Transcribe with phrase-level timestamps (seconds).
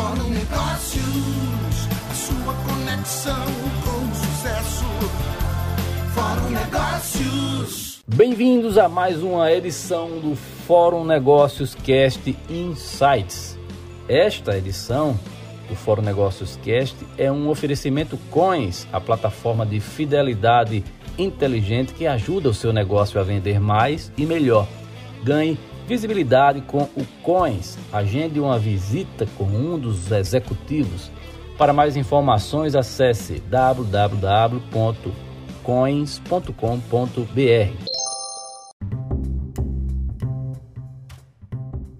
[0.00, 3.44] Fórum Negócios, a sua conexão
[3.84, 4.84] com o sucesso.
[6.14, 8.02] Fórum Negócios.
[8.06, 10.34] Bem-vindos a mais uma edição do
[10.66, 13.58] Fórum Negócios Cast Insights.
[14.08, 15.20] Esta edição
[15.68, 20.82] do Fórum Negócios Cast é um oferecimento Coins, a plataforma de fidelidade
[21.18, 24.66] inteligente que ajuda o seu negócio a vender mais e melhor.
[25.22, 25.58] Ganhe
[25.90, 27.76] visibilidade com o Coins.
[27.92, 31.10] Agende uma visita com um dos executivos.
[31.58, 34.60] Para mais informações, acesse www.coins.com.br.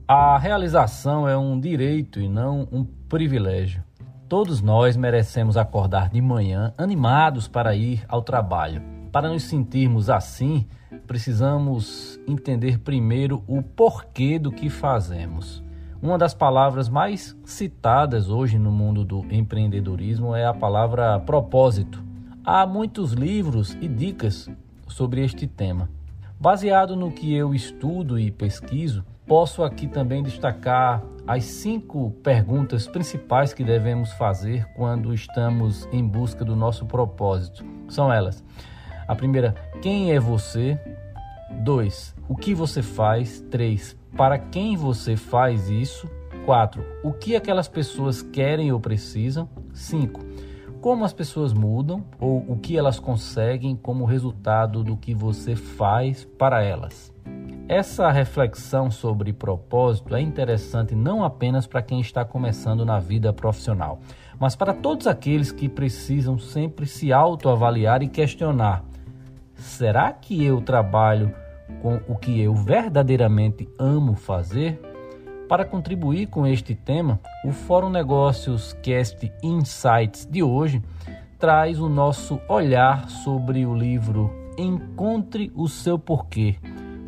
[0.07, 3.83] A realização é um direito e não um privilégio.
[4.29, 9.00] Todos nós merecemos acordar de manhã animados para ir ao trabalho.
[9.13, 10.67] Para nos sentirmos assim,
[11.05, 15.65] precisamos entender primeiro o porquê do que fazemos.
[16.01, 22.03] Uma das palavras mais citadas hoje no mundo do empreendedorismo é a palavra propósito.
[22.45, 24.49] Há muitos livros e dicas
[24.87, 25.91] sobre este tema.
[26.39, 33.53] Baseado no que eu estudo e pesquiso, posso aqui também destacar as cinco perguntas principais
[33.53, 37.65] que devemos fazer quando estamos em busca do nosso propósito.
[37.89, 38.43] São elas:
[39.11, 40.79] a primeira, quem é você?
[41.51, 42.15] 2.
[42.29, 43.41] O que você faz?
[43.51, 43.97] 3.
[44.17, 46.09] Para quem você faz isso?
[46.47, 46.81] 4.
[47.03, 49.49] O que aquelas pessoas querem ou precisam?
[49.75, 50.21] 5
[50.81, 56.25] como as pessoas mudam ou o que elas conseguem como resultado do que você faz
[56.25, 57.13] para elas.
[57.69, 64.01] Essa reflexão sobre propósito é interessante não apenas para quem está começando na vida profissional,
[64.39, 68.83] mas para todos aqueles que precisam sempre se autoavaliar e questionar:
[69.61, 71.35] será que eu trabalho
[71.83, 74.81] com o que eu verdadeiramente amo fazer?
[75.49, 80.83] Para contribuir com este tema, o Fórum Negócios Cast Insights de hoje
[81.39, 86.57] traz o nosso olhar sobre o livro Encontre o seu porquê,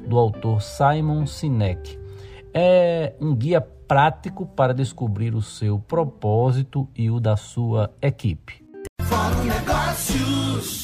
[0.08, 1.98] do autor Simon Sinek.
[2.52, 8.64] É um guia prático para descobrir o seu propósito e o da sua equipe.
[9.02, 10.81] Fórum Negócios.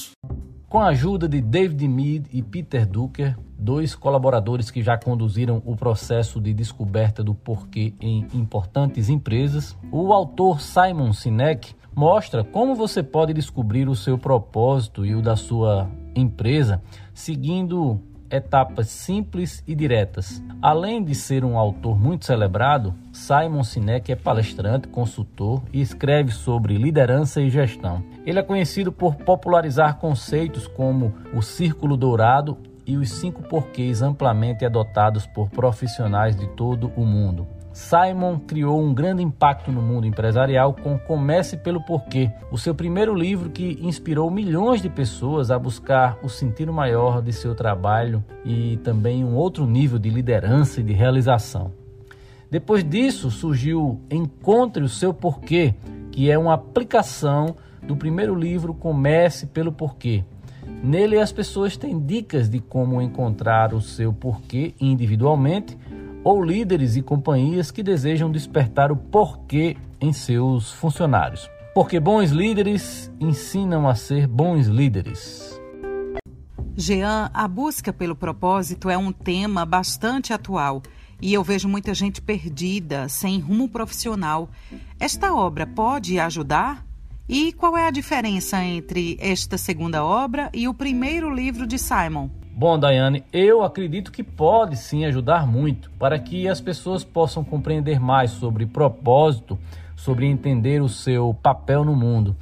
[0.69, 5.75] Com a ajuda de David Mead e Peter Drucker, dois colaboradores que já conduziram o
[5.75, 13.03] processo de descoberta do porquê em importantes empresas, o autor Simon Sinek mostra como você
[13.03, 16.83] pode descobrir o seu propósito e o da sua empresa
[17.15, 20.43] seguindo etapas simples e diretas.
[20.61, 26.77] Além de ser um autor muito celebrado, Simon Sinek é palestrante, consultor e escreve sobre
[26.77, 28.03] liderança e gestão.
[28.27, 34.65] Ele é conhecido por popularizar conceitos como o círculo dourado e os cinco porquês amplamente
[34.65, 37.47] adotados por profissionais de todo o mundo.
[37.79, 43.15] Simon criou um grande impacto no mundo empresarial com Comece pelo Porquê, o seu primeiro
[43.15, 48.79] livro que inspirou milhões de pessoas a buscar o sentido maior de seu trabalho e
[48.79, 51.73] também um outro nível de liderança e de realização.
[52.51, 55.73] Depois disso surgiu Encontre o Seu Porquê,
[56.11, 60.25] que é uma aplicação do primeiro livro Comece pelo Porquê,
[60.83, 65.77] Nele, as pessoas têm dicas de como encontrar o seu porquê individualmente
[66.29, 71.49] ou líderes e companhias que desejam despertar o porquê em seus funcionários.
[71.75, 75.59] Porque bons líderes ensinam a ser bons líderes.
[76.77, 80.83] Jean, a busca pelo propósito é um tema bastante atual
[81.19, 84.51] e eu vejo muita gente perdida, sem rumo profissional.
[85.01, 86.87] Esta obra pode ajudar?
[87.27, 92.29] E qual é a diferença entre esta segunda obra e o primeiro livro de Simon?
[92.59, 98.01] Bom, Daiane, eu acredito que pode sim ajudar muito para que as pessoas possam compreender
[98.01, 99.57] mais sobre propósito,
[99.95, 102.35] sobre entender o seu papel no mundo.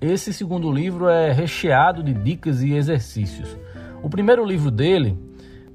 [0.00, 3.56] Esse segundo livro é recheado de dicas e exercícios.
[4.02, 5.16] O primeiro livro dele,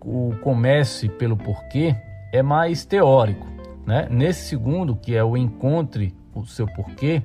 [0.02, 1.96] o Comece pelo Porquê,
[2.34, 3.48] é mais teórico.
[3.86, 4.10] Né?
[4.12, 7.24] Nesse segundo, que é o Encontre o seu porquê,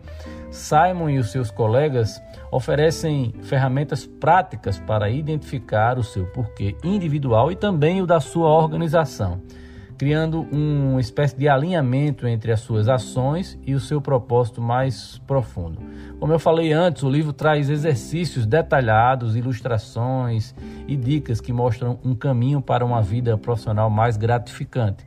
[0.50, 2.20] Simon e os seus colegas
[2.50, 9.40] oferecem ferramentas práticas para identificar o seu porquê individual e também o da sua organização,
[9.96, 15.78] criando uma espécie de alinhamento entre as suas ações e o seu propósito mais profundo.
[16.18, 20.54] Como eu falei antes, o livro traz exercícios detalhados, ilustrações
[20.88, 25.06] e dicas que mostram um caminho para uma vida profissional mais gratificante,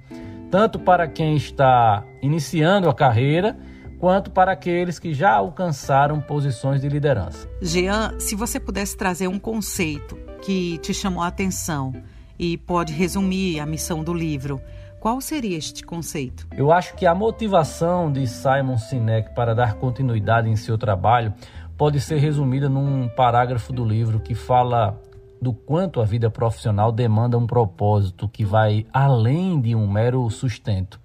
[0.49, 3.57] tanto para quem está iniciando a carreira
[4.03, 7.47] quanto para aqueles que já alcançaram posições de liderança.
[7.61, 11.93] Jean, se você pudesse trazer um conceito que te chamou a atenção
[12.37, 14.59] e pode resumir a missão do livro,
[14.99, 16.47] Qual seria este conceito?
[16.55, 21.33] Eu acho que a motivação de Simon Sinek para dar continuidade em seu trabalho
[21.77, 24.97] pode ser resumida num parágrafo do livro que fala
[25.41, 31.01] do quanto a vida profissional demanda um propósito que vai além de um mero sustento.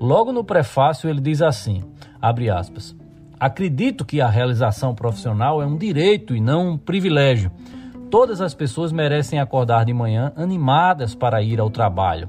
[0.00, 1.82] Logo no prefácio ele diz assim,
[2.20, 2.94] abre aspas:
[3.40, 7.50] Acredito que a realização profissional é um direito e não um privilégio.
[8.10, 12.28] Todas as pessoas merecem acordar de manhã animadas para ir ao trabalho.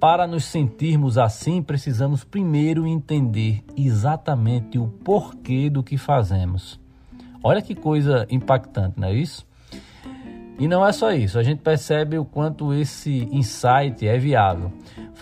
[0.00, 6.80] Para nos sentirmos assim, precisamos primeiro entender exatamente o porquê do que fazemos.
[7.44, 9.46] Olha que coisa impactante, não é isso?
[10.58, 14.72] E não é só isso, a gente percebe o quanto esse insight é viável.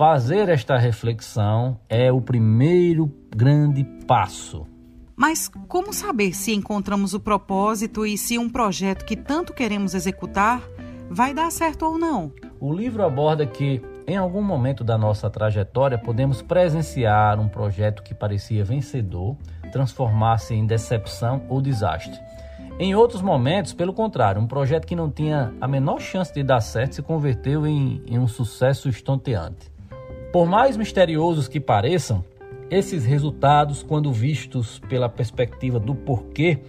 [0.01, 4.67] Fazer esta reflexão é o primeiro grande passo.
[5.15, 10.63] Mas como saber se encontramos o propósito e se um projeto que tanto queremos executar
[11.11, 12.33] vai dar certo ou não?
[12.59, 18.15] O livro aborda que em algum momento da nossa trajetória, podemos presenciar um projeto que
[18.15, 19.37] parecia vencedor
[19.71, 22.19] transformar-se em decepção ou desastre.
[22.79, 26.63] Em outros momentos, pelo contrário, um projeto que não tinha a menor chance de dar
[26.63, 29.71] certo se converteu em, em um sucesso estonteante.
[30.33, 32.25] Por mais misteriosos que pareçam,
[32.71, 36.61] esses resultados, quando vistos pela perspectiva do porquê,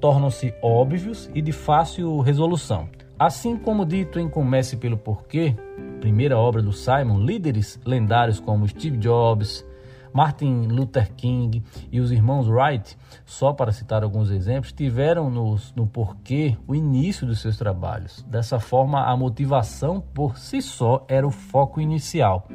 [0.00, 2.88] tornam-se óbvios e de fácil resolução.
[3.18, 5.56] Assim como dito em Comece pelo Porquê,
[6.00, 9.66] primeira obra do Simon, líderes lendários como Steve Jobs,
[10.12, 11.60] Martin Luther King
[11.90, 17.26] e os irmãos Wright, só para citar alguns exemplos, tiveram no, no porquê o início
[17.26, 18.24] dos seus trabalhos.
[18.28, 22.46] Dessa forma, a motivação por si só era o foco inicial,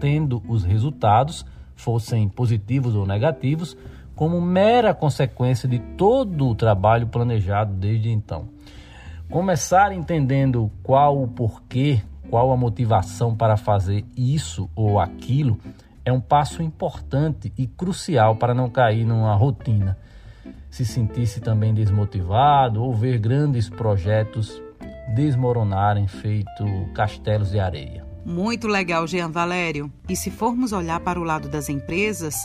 [0.00, 1.44] tendo os resultados,
[1.74, 3.76] fossem positivos ou negativos,
[4.14, 8.48] como mera consequência de todo o trabalho planejado desde então.
[9.30, 15.58] Começar entendendo qual o porquê qual a motivação para fazer isso ou aquilo,
[16.04, 19.96] é um passo importante e crucial para não cair numa rotina.
[20.70, 24.62] Se sentir-se também desmotivado ou ver grandes projetos
[25.14, 26.64] desmoronarem feito
[26.94, 28.07] castelos de areia.
[28.28, 29.90] Muito legal, Jean Valério.
[30.06, 32.36] E se formos olhar para o lado das empresas,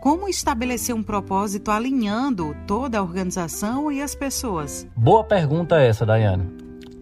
[0.00, 4.88] como estabelecer um propósito alinhando toda a organização e as pessoas?
[4.96, 6.48] Boa pergunta essa, Dayane.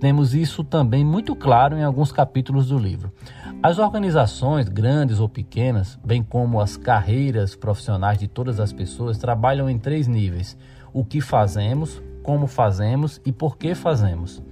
[0.01, 3.13] Temos isso também muito claro em alguns capítulos do livro.
[3.63, 9.71] As organizações, grandes ou pequenas, bem como as carreiras profissionais de todas as pessoas, trabalham
[9.71, 10.59] em três níveis:
[10.93, 14.43] o que fazemos, como fazemos e por que fazemos.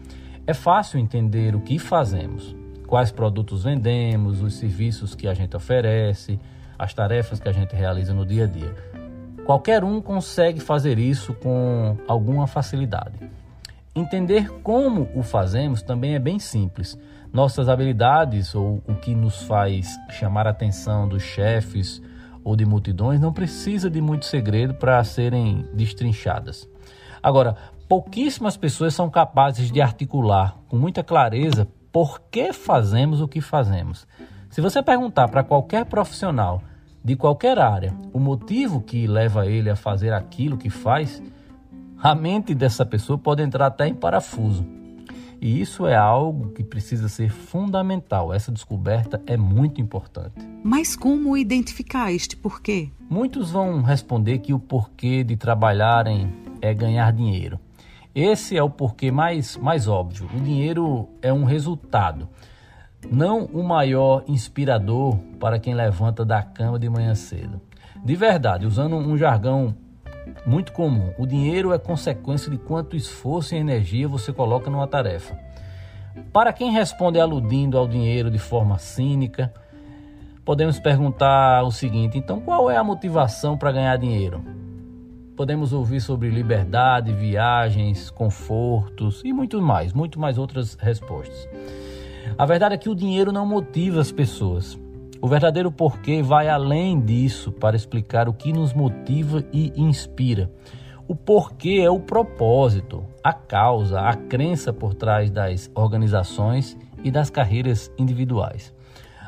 [0.47, 2.55] É fácil entender o que fazemos,
[2.93, 6.39] quais produtos vendemos, os serviços que a gente oferece,
[6.79, 8.77] as tarefas que a gente realiza no dia a dia.
[9.47, 13.15] Qualquer um consegue fazer isso com alguma facilidade.
[13.97, 16.99] Entender como o fazemos também é bem simples.
[17.33, 22.03] Nossas habilidades ou o que nos faz chamar a atenção dos chefes
[22.45, 26.69] ou de multidões não precisa de muito segredo para serem destrinchadas.
[27.23, 27.57] Agora,
[27.89, 34.07] pouquíssimas pessoas são capazes de articular com muita clareza por que fazemos o que fazemos.
[34.51, 36.63] Se você perguntar para qualquer profissional
[37.05, 41.23] de qualquer área o motivo que leva ele a fazer aquilo que faz,
[42.03, 44.65] a mente dessa pessoa pode entrar até em parafuso.
[45.41, 48.33] E isso é algo que precisa ser fundamental.
[48.33, 50.35] Essa descoberta é muito importante.
[50.63, 52.91] Mas como identificar este porquê?
[53.11, 57.59] Muitos vão responder que o porquê de trabalharem é ganhar dinheiro.
[58.15, 60.29] Esse é o porquê mais, mais óbvio.
[60.35, 62.29] O dinheiro é um resultado,
[63.11, 67.61] não o maior inspirador para quem levanta da cama de manhã cedo.
[68.05, 69.75] De verdade, usando um jargão
[70.45, 71.13] muito comum.
[71.19, 75.39] O dinheiro é consequência de quanto esforço e energia você coloca numa tarefa.
[76.33, 79.53] Para quem responde aludindo ao dinheiro de forma cínica,
[80.45, 84.62] podemos perguntar o seguinte: então qual é a motivação para ganhar dinheiro?
[85.43, 91.49] Podemos ouvir sobre liberdade, viagens, confortos e muito mais, muito mais outras respostas.
[92.39, 94.79] A verdade é que o dinheiro não motiva as pessoas.
[95.21, 100.49] O verdadeiro porquê vai além disso para explicar o que nos motiva e inspira.
[101.09, 107.31] O porquê é o propósito, a causa, a crença por trás das organizações e das
[107.31, 108.73] carreiras individuais.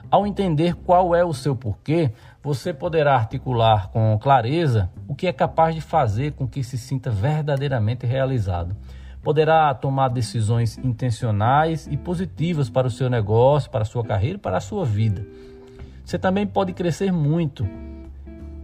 [0.08, 2.12] Ao entender qual é o seu porquê,
[2.44, 7.10] você poderá articular com clareza o que é capaz de fazer com que se sinta
[7.10, 8.76] verdadeiramente realizado.
[9.22, 14.40] Poderá tomar decisões intencionais e positivas para o seu negócio, para a sua carreira e
[14.40, 15.26] para a sua vida.
[16.04, 17.66] Você também pode crescer muito,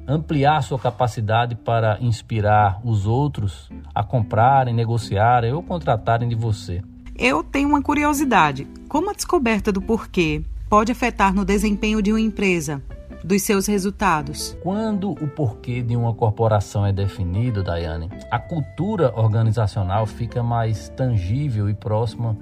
[0.06, 6.82] ampliar sua capacidade para inspirar os outros a comprarem, negociarem ou contratarem de você.
[7.16, 8.66] Eu tenho uma curiosidade.
[8.90, 12.82] Como a descoberta do porquê pode afetar no desempenho de uma empresa,
[13.24, 14.56] dos seus resultados.
[14.62, 21.68] Quando o porquê de uma corporação é definido, Daiane, a cultura organizacional fica mais tangível
[21.68, 22.36] e próxima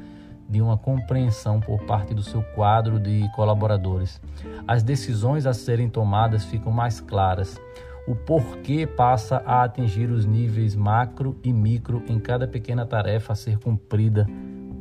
[0.48, 4.20] de uma compreensão por parte do seu quadro de colaboradores.
[4.66, 7.60] As decisões a serem tomadas ficam mais claras.
[8.06, 13.36] O porquê passa a atingir os níveis macro e micro em cada pequena tarefa a
[13.36, 14.26] ser cumprida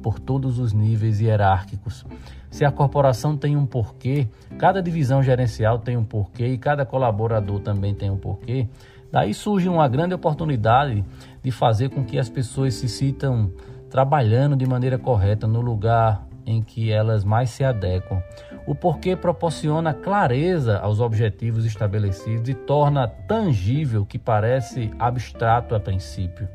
[0.08, 2.06] por todos os níveis hierárquicos.
[2.50, 4.26] Se a corporação tem um porquê,
[4.58, 8.70] cada divisão gerencial tem um porquê e cada colaborador também tem um porquê,
[9.12, 11.04] daí surge uma grande oportunidade
[11.44, 13.52] de fazer com que as pessoas se sintam
[13.90, 18.24] trabalhando de maneira correta no lugar em que elas mais se adequam.
[18.66, 25.82] O porquê proporciona clareza aos objetivos estabelecidos e torna tangível o que parece abstrato a
[25.82, 26.48] princípio.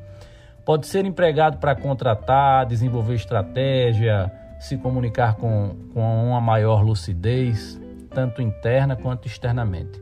[0.65, 8.41] Pode ser empregado para contratar, desenvolver estratégia, se comunicar com, com uma maior lucidez, tanto
[8.41, 10.01] interna quanto externamente.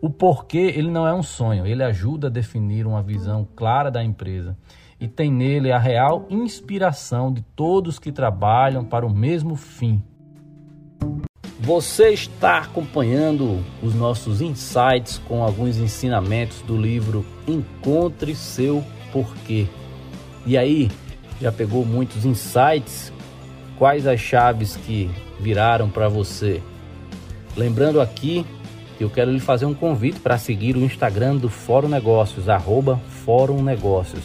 [0.00, 4.02] O porquê ele não é um sonho, ele ajuda a definir uma visão clara da
[4.02, 4.56] empresa
[4.98, 10.02] e tem nele a real inspiração de todos que trabalham para o mesmo fim.
[11.60, 19.66] Você está acompanhando os nossos insights com alguns ensinamentos do livro Encontre seu porquê.
[20.48, 20.90] E aí,
[21.42, 23.12] já pegou muitos insights?
[23.76, 26.62] Quais as chaves que viraram para você?
[27.54, 28.46] Lembrando aqui
[28.96, 32.98] que eu quero lhe fazer um convite para seguir o Instagram do Fórum Negócios, arroba
[33.26, 34.22] Fórum Negócios.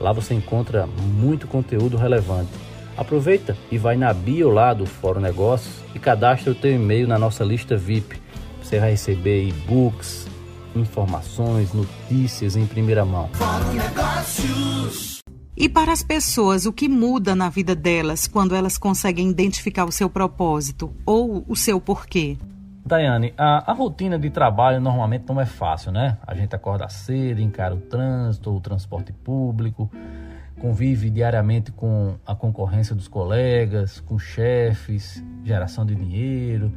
[0.00, 2.52] Lá você encontra muito conteúdo relevante.
[2.96, 7.18] Aproveita e vai na bio lá do Fórum Negócios e cadastra o teu e-mail na
[7.18, 8.18] nossa lista VIP.
[8.62, 10.26] Você vai receber e-books,
[10.74, 13.28] informações, notícias em primeira mão.
[13.34, 15.15] Fórum Negócios.
[15.56, 19.90] E para as pessoas, o que muda na vida delas quando elas conseguem identificar o
[19.90, 22.36] seu propósito ou o seu porquê?
[22.84, 26.18] Daiane, a, a, rotina de trabalho normalmente não é fácil, né?
[26.26, 29.90] A gente acorda cedo, encara o trânsito, o transporte público,
[30.60, 36.70] convive diariamente com a concorrência dos colegas, com chefes, geração de dinheiro,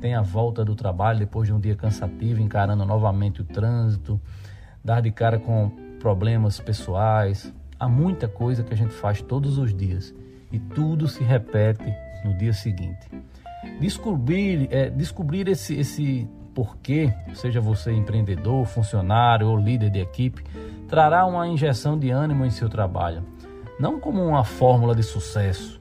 [0.00, 4.20] tem a volta do trabalho depois de um dia cansativo, encarando novamente o trânsito,
[4.84, 5.68] dar de cara com
[5.98, 7.52] problemas pessoais.
[7.80, 10.14] Há muita coisa que a gente faz todos os dias
[10.52, 11.90] e tudo se repete
[12.22, 13.08] no dia seguinte.
[13.80, 20.44] Descobrir, é, descobrir esse, esse porquê, seja você empreendedor, funcionário ou líder de equipe,
[20.88, 23.22] trará uma injeção de ânimo em seu trabalho.
[23.78, 25.80] Não como uma fórmula de sucesso,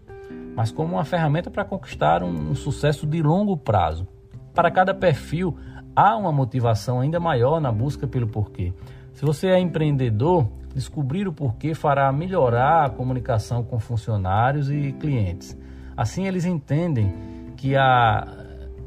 [0.56, 4.08] mas como uma ferramenta para conquistar um, um sucesso de longo prazo.
[4.54, 5.58] Para cada perfil,
[5.94, 8.74] há uma motivação ainda maior na busca pelo porquê.
[9.20, 15.58] Se você é empreendedor, descobrir o porquê fará melhorar a comunicação com funcionários e clientes.
[15.98, 17.14] Assim, eles entendem
[17.58, 18.26] que há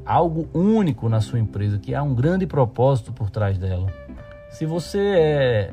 [0.06, 3.92] algo único na sua empresa, que há um grande propósito por trás dela.
[4.48, 5.70] Se você é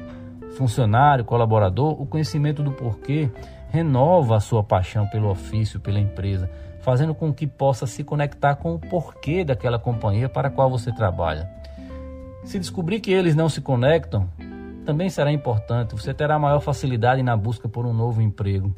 [0.58, 3.32] funcionário, colaborador, o conhecimento do porquê
[3.70, 6.52] renova a sua paixão pelo ofício, pela empresa,
[6.82, 10.92] fazendo com que possa se conectar com o porquê daquela companhia para a qual você
[10.92, 11.50] trabalha.
[12.44, 14.28] Se descobrir que eles não se conectam,
[14.90, 18.74] também será importante, você terá maior facilidade na busca por um novo emprego.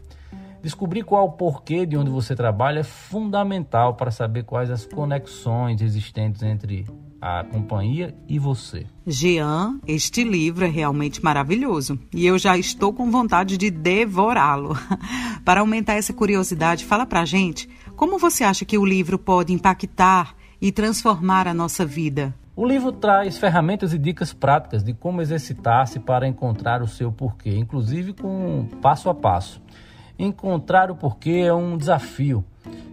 [0.62, 5.82] Descobrir qual o porquê de onde você trabalha é fundamental para saber quais as conexões
[5.82, 6.86] existentes entre
[7.22, 8.86] a companhia e você.
[9.08, 14.78] Jean, este livro é realmente maravilhoso e eu já estou com vontade de devorá-lo.
[15.46, 20.36] para aumentar essa curiosidade, fala pra gente como você acha que o livro pode impactar
[20.62, 22.36] e transformar a nossa vida.
[22.54, 27.56] O livro traz ferramentas e dicas práticas de como exercitar-se para encontrar o seu porquê,
[27.56, 29.62] inclusive com passo a passo.
[30.20, 32.44] Encontrar o porquê é um desafio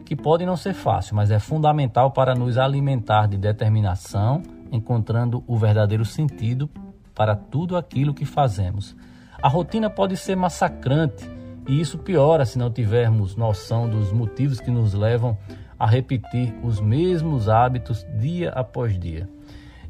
[0.05, 5.57] que pode não ser fácil, mas é fundamental para nos alimentar de determinação, encontrando o
[5.57, 6.71] verdadeiro sentido
[7.13, 8.97] para tudo aquilo que fazemos.
[9.43, 11.29] A rotina pode ser massacrante
[11.67, 15.37] e isso piora se não tivermos noção dos motivos que nos levam
[15.77, 19.29] a repetir os mesmos hábitos dia após dia.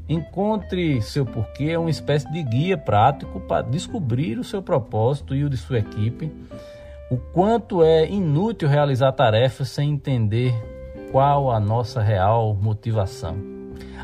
[0.08, 5.44] Encontre seu porquê é uma espécie de guia prático para descobrir o seu propósito e
[5.44, 6.32] o de sua equipe
[7.10, 10.52] o quanto é inútil realizar tarefas sem entender
[11.10, 13.36] qual a nossa real motivação.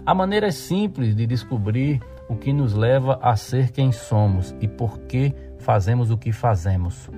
[0.06, 5.00] Há maneiras simples de descobrir o que nos leva a ser quem somos e por
[5.00, 7.10] que fazemos o que fazemos.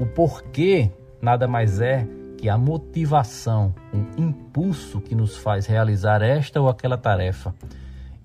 [0.00, 0.90] O porquê
[1.22, 2.06] nada mais é
[2.36, 7.54] que a motivação, o impulso que nos faz realizar esta ou aquela tarefa.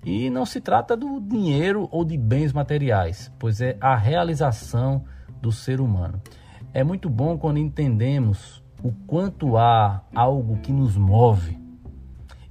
[0.06, 5.02] E não se trata do dinheiro ou de bens materiais, pois é a realização
[5.42, 6.22] do ser humano.
[6.72, 11.58] É muito bom quando entendemos o quanto há algo que nos move.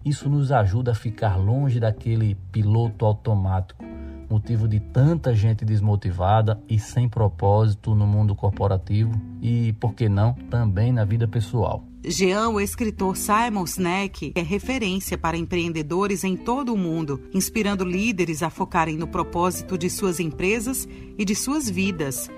[0.03, 3.85] Isso nos ajuda a ficar longe daquele piloto automático,
[4.29, 10.33] motivo de tanta gente desmotivada e sem propósito no mundo corporativo e, por que não,
[10.49, 11.85] também na vida pessoal.
[12.07, 18.43] Jean, o escritor Simon Sinek, é referência para empreendedores em todo o mundo, inspirando líderes
[18.43, 22.29] a focarem no propósito de suas empresas e de suas vidas.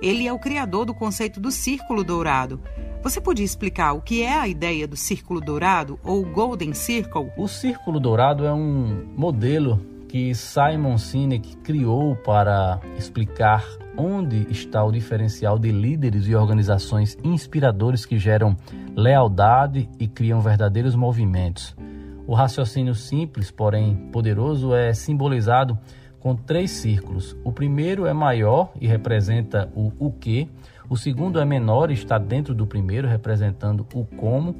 [0.00, 2.60] Ele é o criador do conceito do círculo dourado.
[3.02, 7.30] Você podia explicar o que é a ideia do círculo dourado ou Golden Circle?
[7.36, 13.64] O círculo dourado é um modelo que Simon Sinek criou para explicar
[13.96, 18.56] onde está o diferencial de líderes e organizações inspiradores que geram
[18.94, 21.74] lealdade e criam verdadeiros movimentos.
[22.26, 25.78] O raciocínio simples, porém poderoso, é simbolizado
[26.18, 27.36] com três círculos.
[27.44, 30.48] O primeiro é maior e representa o o que,
[30.88, 34.54] o segundo é menor e está dentro do primeiro, representando o como,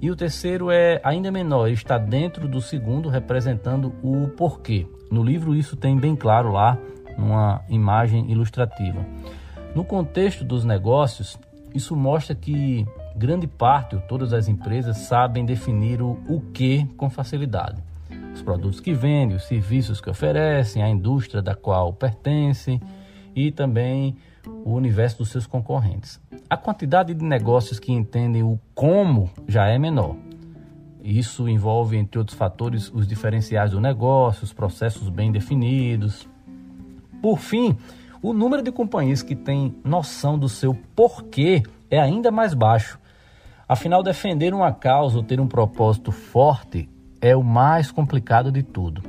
[0.00, 4.84] e o terceiro é ainda menor e está dentro do segundo, representando o porquê.
[5.10, 6.76] No livro isso tem bem claro lá,
[7.16, 9.04] numa imagem ilustrativa.
[9.74, 11.38] No contexto dos negócios,
[11.74, 17.08] isso mostra que grande parte, ou todas as empresas, sabem definir o, o que com
[17.08, 17.82] facilidade
[18.32, 22.80] os produtos que vendem, os serviços que oferecem, a indústria da qual pertencem
[23.34, 24.16] e também
[24.64, 26.20] o universo dos seus concorrentes.
[26.48, 30.16] A quantidade de negócios que entendem o como já é menor.
[31.02, 36.28] Isso envolve, entre outros fatores, os diferenciais do negócio, os processos bem definidos.
[37.22, 37.76] Por fim,
[38.20, 42.98] o número de companhias que têm noção do seu porquê é ainda mais baixo.
[43.68, 49.02] Afinal, defender uma causa ou ter um propósito forte é o mais complicado de tudo.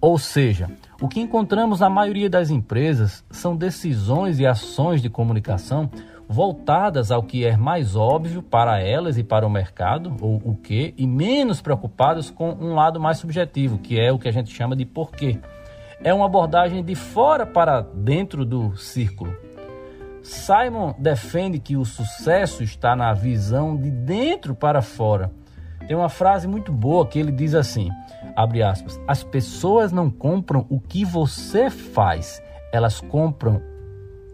[0.00, 0.68] Ou seja,
[1.00, 5.88] o que encontramos na maioria das empresas são decisões e ações de comunicação
[6.28, 10.92] voltadas ao que é mais óbvio para elas e para o mercado, ou o que,
[10.98, 14.74] e menos preocupadas com um lado mais subjetivo, que é o que a gente chama
[14.74, 15.38] de porquê.
[16.02, 19.36] É uma abordagem de fora para dentro do círculo.
[20.22, 25.30] Simon defende que o sucesso está na visão de dentro para fora
[25.86, 27.90] tem uma frase muito boa que ele diz assim:
[28.34, 33.62] abre aspas, as pessoas não compram o que você faz, elas compram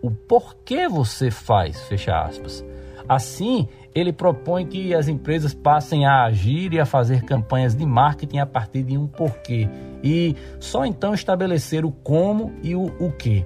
[0.02, 2.64] o porquê você faz, fecha aspas.
[3.10, 8.38] Assim, ele propõe que as empresas passem a agir e a fazer campanhas de marketing
[8.38, 9.68] a partir de um porquê
[10.00, 13.44] e só então estabelecer o como e o o que.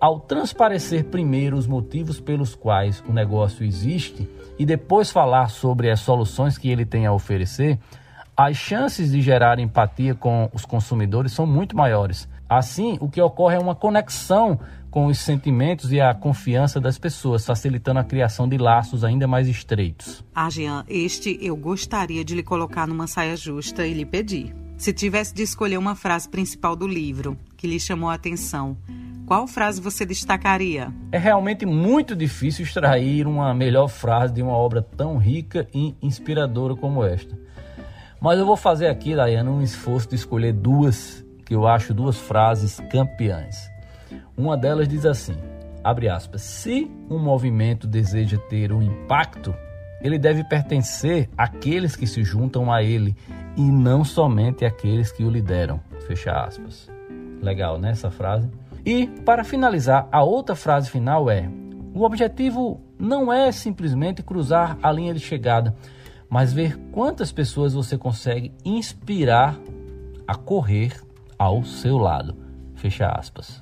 [0.00, 4.26] Ao transparecer primeiro os motivos pelos quais o negócio existe,
[4.58, 7.78] e depois falar sobre as soluções que ele tem a oferecer,
[8.34, 12.26] as chances de gerar empatia com os consumidores são muito maiores.
[12.48, 14.58] Assim, o que ocorre é uma conexão
[14.92, 19.48] com os sentimentos e a confiança das pessoas, facilitando a criação de laços ainda mais
[19.48, 20.22] estreitos.
[20.34, 24.54] Ah, Jean, este eu gostaria de lhe colocar numa saia justa e lhe pedir.
[24.76, 28.76] Se tivesse de escolher uma frase principal do livro que lhe chamou a atenção,
[29.24, 30.92] qual frase você destacaria?
[31.10, 36.76] É realmente muito difícil extrair uma melhor frase de uma obra tão rica e inspiradora
[36.76, 37.34] como esta.
[38.20, 42.18] Mas eu vou fazer aqui, Dayana, um esforço de escolher duas que eu acho duas
[42.18, 43.71] frases campeãs.
[44.42, 45.36] Uma delas diz assim:
[45.84, 49.54] abre aspas, se um movimento deseja ter um impacto,
[50.00, 53.14] ele deve pertencer àqueles que se juntam a ele
[53.56, 55.80] e não somente àqueles que o lideram.
[56.08, 56.90] Fecha aspas.
[57.40, 58.50] Legal, né, essa frase?
[58.84, 61.48] E, para finalizar, a outra frase final é:
[61.94, 65.72] o objetivo não é simplesmente cruzar a linha de chegada,
[66.28, 69.56] mas ver quantas pessoas você consegue inspirar
[70.26, 71.00] a correr
[71.38, 72.34] ao seu lado.
[72.74, 73.61] Fecha aspas.